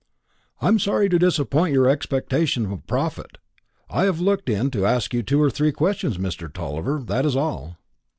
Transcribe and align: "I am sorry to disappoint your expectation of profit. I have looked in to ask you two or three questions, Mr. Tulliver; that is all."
"I 0.61 0.67
am 0.67 0.79
sorry 0.79 1.09
to 1.09 1.19
disappoint 1.19 1.73
your 1.75 1.87
expectation 1.87 2.73
of 2.73 2.87
profit. 2.87 3.37
I 3.87 4.05
have 4.05 4.19
looked 4.19 4.49
in 4.49 4.71
to 4.71 4.83
ask 4.83 5.13
you 5.13 5.21
two 5.21 5.39
or 5.39 5.51
three 5.51 5.71
questions, 5.71 6.17
Mr. 6.17 6.51
Tulliver; 6.51 7.03
that 7.05 7.23
is 7.23 7.35
all." 7.35 7.77